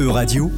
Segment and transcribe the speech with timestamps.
[0.00, 0.50] E-Radio,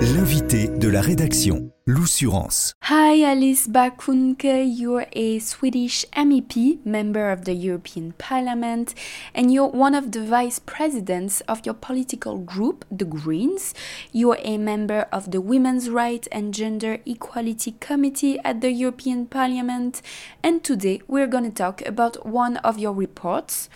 [0.00, 2.74] l'invité de la rédaction, l'Oussurance.
[2.90, 4.42] Hi, Alice Bakunke.
[4.42, 8.92] You're a Swedish MEP, member of the European Parliament,
[9.36, 13.72] and you're one of the vice presidents of your political group, the Greens.
[14.12, 20.02] You're a member of the Women's Rights and Gender Equality Committee at the European Parliament,
[20.42, 23.68] and today we're going to talk about one of your reports.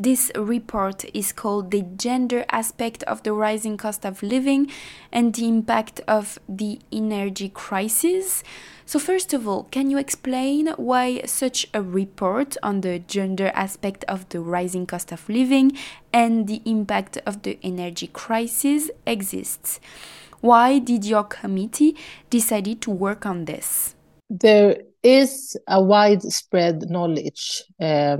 [0.00, 4.70] This report is called The Gender Aspect of the Rising Cost of Living
[5.10, 8.44] and the Impact of the Energy Crisis.
[8.86, 14.04] So, first of all, can you explain why such a report on the gender aspect
[14.04, 15.76] of the rising cost of living
[16.12, 19.80] and the impact of the energy crisis exists?
[20.40, 21.96] Why did your committee
[22.30, 23.96] decide to work on this?
[24.30, 27.64] There is a widespread knowledge.
[27.80, 28.18] Uh,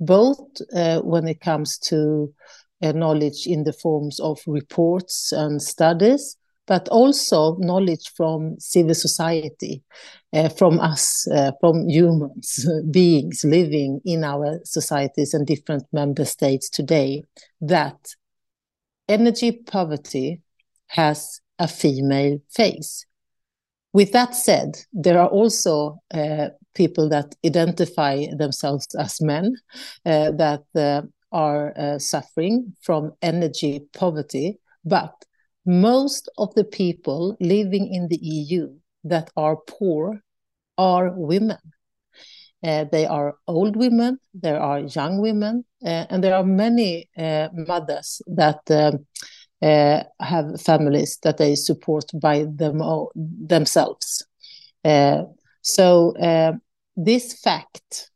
[0.00, 0.38] both
[0.74, 2.32] uh, when it comes to
[2.82, 9.82] uh, knowledge in the forms of reports and studies, but also knowledge from civil society,
[10.32, 16.68] uh, from us, uh, from humans, beings living in our societies and different member states
[16.68, 17.22] today,
[17.60, 18.14] that
[19.08, 20.40] energy poverty
[20.88, 23.06] has a female face.
[23.94, 29.54] With that said, there are also uh, people that identify themselves as men
[30.04, 35.14] uh, that uh, are uh, suffering from energy poverty, but
[35.64, 38.68] most of the people living in the EU
[39.04, 40.20] that are poor
[40.76, 41.58] are women.
[42.64, 47.48] Uh, they are old women, there are young women, uh, and there are many uh,
[47.52, 49.06] mothers that um,
[49.64, 52.82] Eh, have families that they support by them
[53.14, 54.22] themselves.
[54.84, 55.22] Eh,
[55.62, 56.52] so eh,
[56.96, 58.10] this fact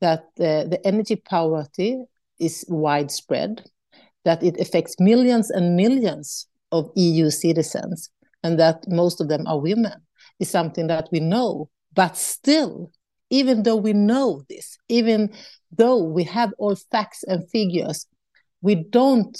[0.00, 1.96] that the energy poverty
[2.40, 3.62] is widespread,
[4.24, 8.10] that it affects millions and millions of EU citizens,
[8.42, 9.94] and that most of them are women,
[10.40, 11.70] is something that we know.
[11.94, 12.90] But still,
[13.28, 15.30] even though we know this, even
[15.70, 18.08] though we have all facts and figures,
[18.60, 19.38] we don't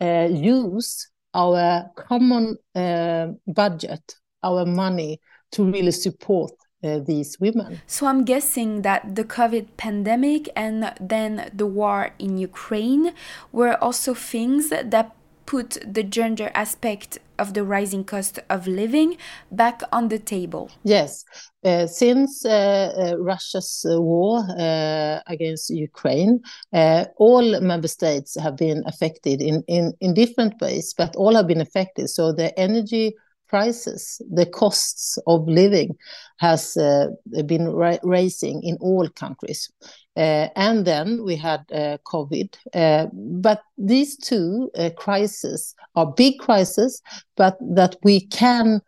[0.00, 5.20] uh, use our common uh, budget, our money,
[5.52, 6.52] to really support
[6.84, 7.80] uh, these women.
[7.86, 13.12] So I'm guessing that the COVID pandemic and then the war in Ukraine
[13.52, 19.16] were also things that put the gender aspect of the rising cost of living
[19.50, 20.70] back on the table.
[20.82, 21.24] Yes,
[21.64, 26.40] uh, since uh, uh, Russia's war uh, against Ukraine,
[26.72, 31.46] uh, all member states have been affected in, in, in different ways, but all have
[31.46, 32.08] been affected.
[32.08, 33.14] So the energy
[33.48, 35.96] prices, the costs of living
[36.38, 37.08] has uh,
[37.46, 39.70] been ra raising in all countries.
[40.16, 42.56] Uh, and then we had uh, COVID.
[42.72, 47.02] Uh, but these two uh, crises are big crises,
[47.36, 48.80] but that we can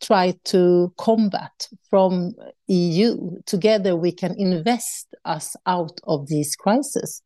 [0.00, 2.32] try to combat from
[2.68, 3.16] EU.
[3.46, 7.22] Together we can invest us out of these crises.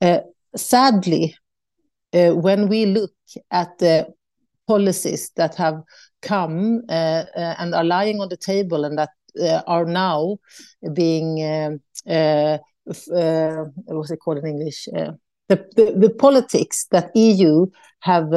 [0.00, 0.20] Uh,
[0.54, 1.36] sadly,
[2.12, 3.12] when we look
[3.50, 4.06] at the
[4.66, 5.82] policies that have
[6.26, 9.10] come uh, uh, and are lying on the table and that
[9.40, 10.36] uh, are now
[10.92, 13.08] being what's
[14.10, 14.88] it called in English?
[15.48, 17.66] The, the, the, politics that EU
[18.00, 18.30] have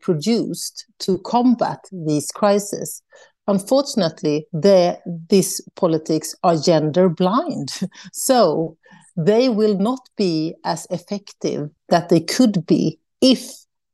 [0.00, 3.02] produced to combat these crises.
[3.46, 7.80] Unfortunately, these politics are gender blind.
[8.12, 8.76] so
[9.16, 13.52] they will not be as effective that they could be if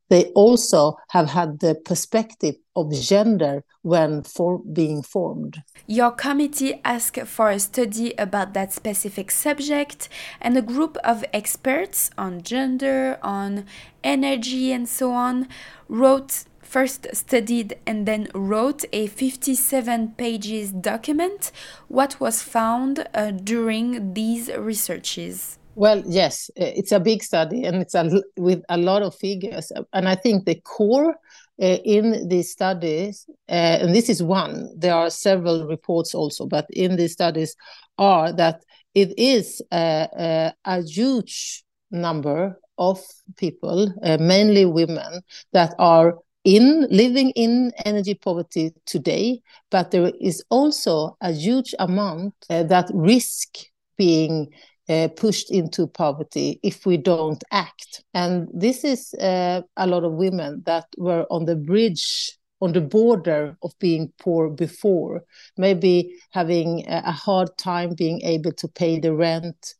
[0.08, 5.62] they also have had the perspective of gender when for being formed.
[5.87, 10.09] Your committee asked for a study about that specific subject,
[10.41, 13.64] and a group of experts on gender, on
[14.04, 15.48] energy, and so on
[15.88, 21.53] wrote first studied and then wrote a 57 pages document
[21.87, 27.94] what was found uh, during these researches well, yes, it's a big study and it's
[27.94, 29.70] a, with a lot of figures.
[29.93, 31.16] And I think the core
[31.61, 36.67] uh, in these studies, uh, and this is one, there are several reports also, but
[36.70, 37.56] in these studies
[37.99, 38.62] are that
[38.94, 43.00] it is a, a, a huge number of
[43.37, 45.23] people, uh, mainly women,
[45.53, 52.35] that are in living in energy poverty today, but there is also a huge amount
[52.50, 53.56] uh, that risk
[53.97, 54.49] being
[54.88, 58.05] uh, pushed into poverty if we don't act.
[58.15, 62.81] And this is uh, a lot of women that were on the bridge, on the
[62.81, 65.23] border of being poor before,
[65.56, 69.75] maybe having a hard time being able to pay the rent.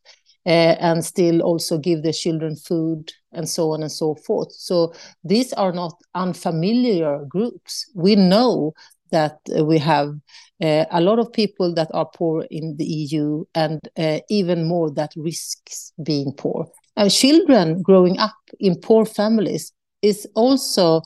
[0.45, 4.49] Uh, and still also give their children food and so on and so forth.
[4.53, 7.91] So these are not unfamiliar groups.
[7.93, 8.71] We know
[9.11, 10.13] that we have
[10.61, 14.91] uh, a lot of people that are poor in the EU and uh, even more
[14.91, 16.67] that risks being poor.
[16.95, 19.71] And children growing up in poor families
[20.01, 21.01] is also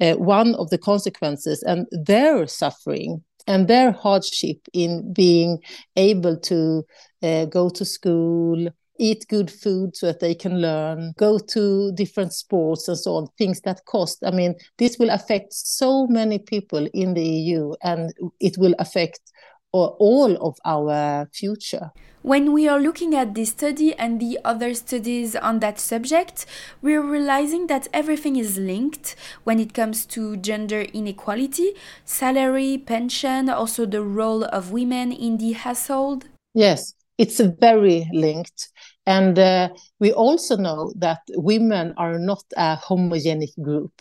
[0.00, 5.60] uh, one of the consequences and their suffering and their hardship in being
[5.96, 6.84] able to
[7.22, 12.32] uh, go to school eat good food so that they can learn go to different
[12.32, 14.18] sports and so on things that cost.
[14.24, 19.20] I mean this will affect so many people in the eu and it will affect
[19.72, 21.92] all of our future.
[22.22, 26.44] When we are looking at this study and the other studies on that subject,
[26.82, 29.14] we're realizing that everything is linked
[29.44, 35.52] when it comes to gender inequality, salary, pension, also the role of women in the
[35.52, 36.24] household.
[36.52, 38.68] Yes, it's very linked.
[39.06, 39.68] And uh,
[40.00, 43.92] we also know that women are not a homogenic group.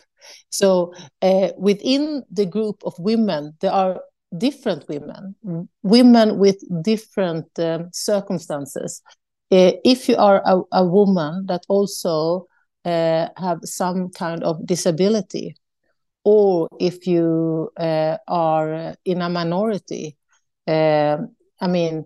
[0.49, 4.01] So uh, within the group of women, there are
[4.37, 5.35] different women,
[5.83, 9.01] women with different um, circumstances.
[9.51, 12.47] Uh, if you are a, a woman that also
[12.83, 15.55] uh, have some kind of disability,
[16.23, 20.17] or if you uh, are in a minority,
[20.67, 22.05] um, I mean,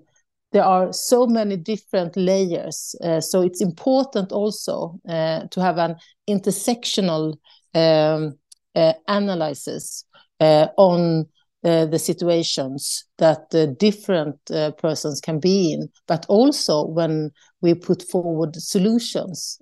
[0.52, 2.96] there are so many different layers.
[3.04, 5.96] Uh, so it's important also uh, to have an
[6.28, 7.36] intersectional
[7.74, 8.38] um,
[8.76, 10.06] uh, analysis
[10.40, 11.26] on
[11.62, 14.38] the situations that different
[14.78, 17.30] persons can be in, but also when
[17.60, 19.60] we put forward solutions.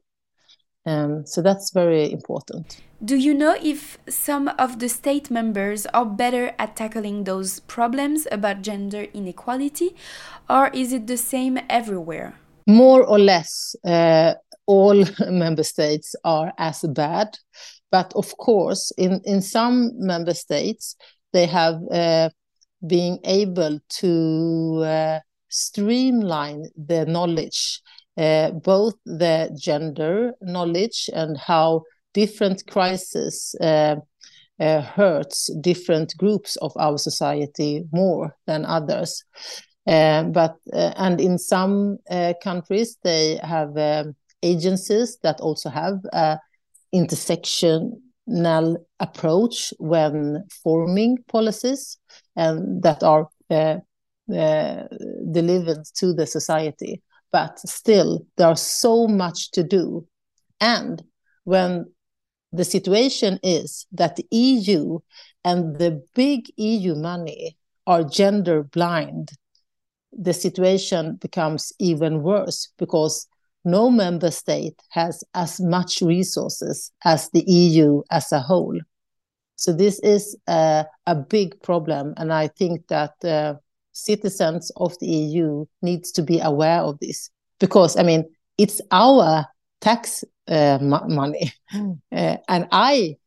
[0.87, 2.81] Um, so that's very important.
[3.03, 8.25] Do you know if some of the state members are better at tackling those problems
[8.31, 9.95] about gender inequality,
[10.49, 12.39] or is it the same everywhere?
[12.65, 14.33] More or less, uh,
[14.65, 17.37] all member states are as bad.
[17.91, 20.95] But of course, in, in some member states,
[21.33, 22.29] they have uh,
[22.85, 25.19] been able to uh,
[25.49, 27.81] streamline their knowledge,
[28.17, 31.83] uh, both the gender knowledge and how
[32.13, 33.95] different crises uh,
[34.59, 39.23] uh, hurts different groups of our society more than others.
[39.85, 41.97] Uh, but and in some
[42.43, 45.99] countries they have um, agencies that also have
[46.93, 51.97] intersectional approach when forming policies
[52.35, 53.77] and that are uh,
[54.33, 54.83] uh,
[55.31, 57.01] delivered to the society.
[57.31, 60.07] But still, there's so much to do.
[60.59, 61.03] And
[61.43, 61.91] when
[62.51, 64.99] the situation is that the EU
[65.43, 69.31] and the big EU money are gender blind,
[70.11, 73.27] the situation becomes even worse because
[73.63, 78.79] no member state has as much resources as the EU as a whole.
[79.55, 83.55] So this is a, a big problem, and I think that uh,
[83.97, 87.29] citizens of the EU needs to be aware of this
[87.59, 88.25] because I mean
[88.57, 89.45] it's our
[89.81, 93.17] tax uh, money, uh, and I.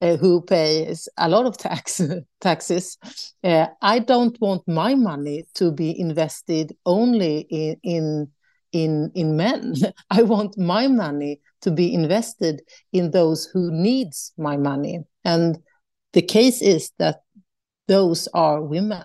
[0.00, 2.00] Uh, who pays a lot of tax
[2.40, 2.96] taxes?
[3.42, 8.28] Uh, I don't want my money to be invested only in, in
[8.72, 9.74] in in men
[10.10, 12.62] i want my money to be invested
[12.92, 15.58] in those who needs my money and
[16.12, 17.22] the case is that
[17.86, 19.04] those are women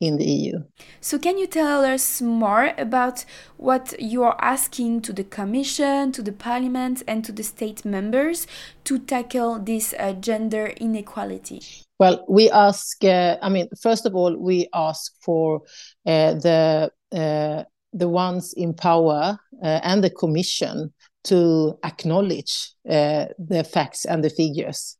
[0.00, 0.58] in the EU.
[1.00, 3.24] So, can you tell us more about
[3.56, 8.46] what you are asking to the Commission, to the Parliament, and to the state members
[8.84, 11.62] to tackle this uh, gender inequality?
[11.98, 15.62] Well, we ask, uh, I mean, first of all, we ask for
[16.04, 17.62] uh, the uh,
[17.92, 20.92] the ones in power uh, and the commission
[21.24, 24.98] to acknowledge uh, the facts and the figures.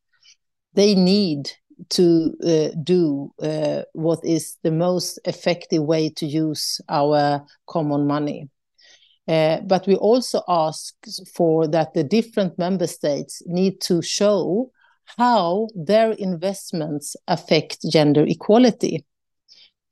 [0.72, 1.50] They need
[1.90, 8.48] to uh, do uh, what is the most effective way to use our common money.
[9.28, 10.94] Uh, but we also ask
[11.34, 14.70] for that the different member states need to show
[15.18, 19.04] how their investments affect gender equality.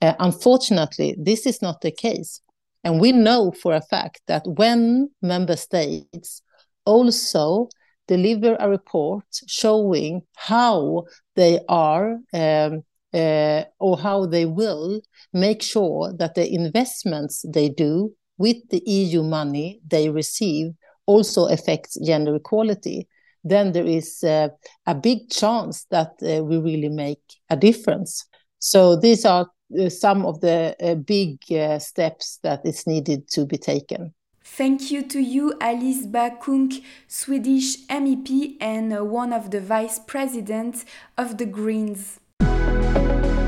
[0.00, 2.40] Uh, unfortunately, this is not the case.
[2.84, 6.42] And we know for a fact that when member states
[6.84, 7.68] also
[8.06, 11.04] deliver a report showing how
[11.36, 12.82] they are um,
[13.12, 15.00] uh, or how they will
[15.32, 20.72] make sure that the investments they do with the EU money they receive
[21.06, 23.08] also affects gender equality,
[23.44, 24.48] then there is uh,
[24.86, 28.26] a big chance that uh, we really make a difference.
[28.58, 33.46] So these are uh, some of the uh, big uh, steps that is needed to
[33.46, 34.14] be taken.
[34.44, 40.84] Thank you to you, Alice Bakunk, Swedish MEP and one of the vice presidents
[41.16, 42.20] of the Greens.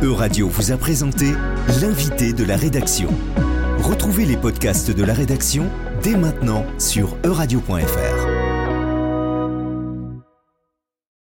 [0.02, 1.26] Euradio vous a présenté
[1.80, 3.08] l'invité de la rédaction.
[3.78, 5.66] Retrouvez les podcasts de la rédaction
[6.02, 8.25] dès maintenant sur euradio.fr.